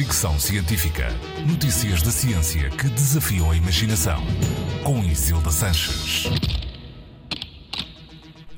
Fricção 0.00 0.40
Científica. 0.40 1.08
Notícias 1.46 2.00
da 2.00 2.10
ciência 2.10 2.70
que 2.70 2.88
desafiam 2.88 3.50
a 3.50 3.54
imaginação. 3.54 4.18
Com 4.82 5.04
Isilda 5.04 5.50
Sanches. 5.50 6.24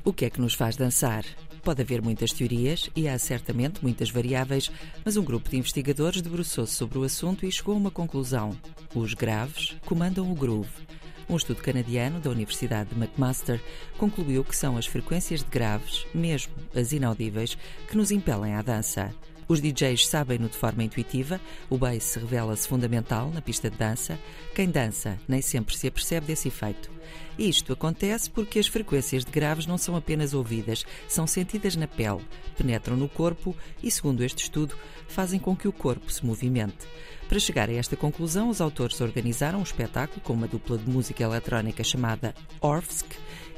O 0.05 0.13
que 0.13 0.23
é 0.23 0.29
que 0.29 0.39
nos 0.39 0.53
faz 0.53 0.77
dançar? 0.77 1.25
Pode 1.61 1.81
haver 1.81 2.01
muitas 2.01 2.31
teorias 2.31 2.89
e 2.95 3.09
há 3.09 3.19
certamente 3.19 3.83
muitas 3.83 4.09
variáveis, 4.09 4.71
mas 5.03 5.17
um 5.17 5.23
grupo 5.25 5.49
de 5.49 5.57
investigadores 5.57 6.21
debruçou-se 6.21 6.75
sobre 6.75 6.97
o 6.97 7.03
assunto 7.03 7.45
e 7.45 7.51
chegou 7.51 7.75
a 7.75 7.77
uma 7.77 7.91
conclusão: 7.91 8.57
os 8.95 9.13
graves 9.13 9.75
comandam 9.85 10.31
o 10.31 10.35
groove. 10.35 10.71
Um 11.29 11.35
estudo 11.35 11.61
canadiano 11.61 12.21
da 12.21 12.29
Universidade 12.29 12.91
de 12.91 12.95
McMaster 12.95 13.61
concluiu 13.97 14.45
que 14.45 14.55
são 14.55 14.77
as 14.77 14.85
frequências 14.85 15.41
de 15.41 15.49
graves, 15.49 16.07
mesmo 16.13 16.53
as 16.73 16.93
inaudíveis, 16.93 17.57
que 17.89 17.97
nos 17.97 18.11
impelem 18.11 18.55
à 18.55 18.61
dança. 18.61 19.13
Os 19.53 19.61
DJs 19.61 20.07
sabem-no 20.07 20.49
de 20.49 20.57
forma 20.57 20.83
intuitiva, 20.83 21.39
o 21.69 21.77
bass 21.77 22.15
revela-se 22.15 22.67
fundamental 22.67 23.29
na 23.29 23.39
pista 23.39 23.69
de 23.69 23.77
dança. 23.77 24.17
Quem 24.55 24.67
dança 24.67 25.19
nem 25.27 25.43
sempre 25.43 25.77
se 25.77 25.87
apercebe 25.87 26.25
desse 26.25 26.47
efeito. 26.47 26.89
Isto 27.37 27.73
acontece 27.73 28.31
porque 28.31 28.57
as 28.57 28.65
frequências 28.65 29.23
de 29.23 29.29
graves 29.29 29.67
não 29.67 29.77
são 29.77 29.95
apenas 29.95 30.33
ouvidas, 30.33 30.83
são 31.07 31.27
sentidas 31.27 31.75
na 31.75 31.87
pele, 31.87 32.25
penetram 32.57 32.97
no 32.97 33.07
corpo 33.07 33.55
e, 33.83 33.91
segundo 33.91 34.23
este 34.23 34.41
estudo, 34.41 34.75
fazem 35.07 35.39
com 35.39 35.55
que 35.55 35.67
o 35.67 35.71
corpo 35.71 36.11
se 36.11 36.25
movimente. 36.25 36.87
Para 37.29 37.39
chegar 37.39 37.69
a 37.69 37.73
esta 37.73 37.95
conclusão, 37.95 38.49
os 38.49 38.59
autores 38.59 38.99
organizaram 39.01 39.59
um 39.59 39.63
espetáculo 39.63 40.19
com 40.21 40.33
uma 40.33 40.47
dupla 40.47 40.79
de 40.79 40.89
música 40.89 41.23
eletrónica 41.23 41.83
chamada 41.83 42.33
Orfsk 42.59 43.05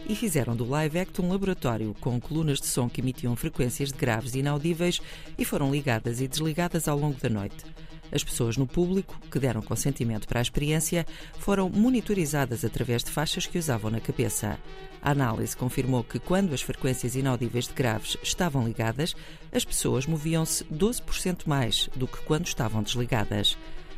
e 0.07 0.15
fizeram 0.15 0.55
do 0.55 0.67
Live 0.67 0.99
Act 0.99 1.21
um 1.21 1.29
laboratório 1.29 1.95
com 1.99 2.19
colunas 2.19 2.59
de 2.59 2.67
som 2.67 2.89
que 2.89 3.01
emitiam 3.01 3.35
frequências 3.35 3.91
de 3.91 3.97
graves 3.97 4.35
inaudíveis 4.35 5.01
e 5.37 5.45
foram 5.45 5.71
ligadas 5.71 6.21
e 6.21 6.27
desligadas 6.27 6.87
ao 6.87 6.97
longo 6.97 7.19
da 7.19 7.29
noite. 7.29 7.65
As 8.11 8.23
pessoas 8.23 8.55
no 8.55 8.67
público, 8.67 9.19
que 9.31 9.39
deram 9.39 9.61
consentimento 9.61 10.27
para 10.27 10.39
a 10.39 10.41
experiência, 10.41 11.05
foram 11.39 11.69
monitorizadas 11.69 12.63
através 12.63 13.03
de 13.03 13.11
faixas 13.11 13.45
que 13.45 13.57
usavam 13.57 13.89
na 13.89 13.99
cabeça. 13.99 14.59
A 15.01 15.11
análise 15.11 15.57
confirmou 15.57 16.03
que, 16.03 16.19
quando 16.19 16.53
as 16.53 16.61
frequências 16.61 17.15
inaudíveis 17.15 17.67
de 17.67 17.73
graves 17.73 18.17
estavam 18.23 18.65
ligadas, 18.65 19.15
as 19.51 19.65
pessoas 19.65 20.05
moviam-se 20.05 20.63
12% 20.65 21.41
mais 21.45 21.89
do 21.95 22.07
que 22.07 22.19
quando 22.19 22.45
estavam 22.45 22.81
desligadas. 22.81 23.57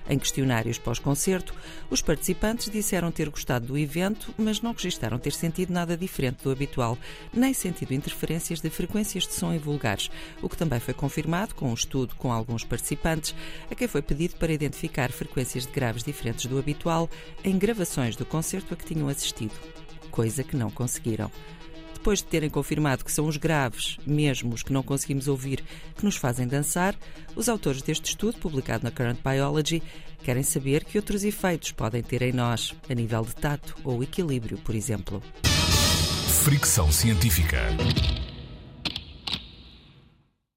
Em 0.09 0.17
questionários 0.17 0.77
pós-concerto, 0.77 1.53
os 1.89 2.01
participantes 2.01 2.69
disseram 2.69 3.11
ter 3.11 3.29
gostado 3.29 3.67
do 3.67 3.77
evento, 3.77 4.33
mas 4.37 4.61
não 4.61 4.71
registaram 4.71 5.19
ter 5.19 5.33
sentido 5.33 5.73
nada 5.73 5.97
diferente 5.97 6.43
do 6.43 6.51
habitual, 6.51 6.97
nem 7.33 7.53
sentido 7.53 7.93
interferências 7.93 8.61
de 8.61 8.69
frequências 8.69 9.27
de 9.27 9.33
som 9.33 9.51
em 9.51 9.57
vulgares, 9.57 10.09
o 10.41 10.47
que 10.47 10.55
também 10.55 10.79
foi 10.79 10.93
confirmado 10.93 11.55
com 11.55 11.69
um 11.69 11.73
estudo 11.73 12.15
com 12.15 12.31
alguns 12.31 12.63
participantes, 12.63 13.35
a 13.69 13.75
quem 13.75 13.87
foi 13.87 14.01
pedido 14.01 14.37
para 14.37 14.53
identificar 14.53 15.11
frequências 15.11 15.65
de 15.65 15.71
graves 15.73 16.03
diferentes 16.03 16.45
do 16.45 16.57
habitual 16.57 17.09
em 17.43 17.57
gravações 17.57 18.15
do 18.15 18.25
concerto 18.25 18.73
a 18.73 18.77
que 18.77 18.85
tinham 18.85 19.09
assistido, 19.09 19.53
coisa 20.09 20.43
que 20.43 20.55
não 20.55 20.71
conseguiram 20.71 21.29
depois 22.07 22.19
de 22.19 22.25
terem 22.27 22.49
confirmado 22.49 23.03
que 23.03 23.11
são 23.11 23.27
os 23.27 23.35
graves, 23.35 23.97
mesmo 24.07 24.53
os 24.53 24.63
que 24.63 24.71
não 24.71 24.81
conseguimos 24.81 25.27
ouvir, 25.27 25.61
que 25.93 26.05
nos 26.05 26.15
fazem 26.15 26.47
dançar, 26.47 26.95
os 27.35 27.49
autores 27.49 27.81
deste 27.81 28.11
estudo, 28.11 28.37
publicado 28.37 28.85
na 28.85 28.91
Current 28.91 29.19
Biology, 29.21 29.83
querem 30.23 30.41
saber 30.41 30.85
que 30.85 30.97
outros 30.97 31.25
efeitos 31.25 31.73
podem 31.73 32.01
ter 32.01 32.21
em 32.21 32.31
nós, 32.31 32.73
a 32.89 32.93
nível 32.93 33.23
de 33.23 33.35
tato 33.35 33.75
ou 33.83 34.01
equilíbrio, 34.01 34.57
por 34.59 34.73
exemplo. 34.73 35.21
Fricção 36.45 36.89
científica. 36.93 37.57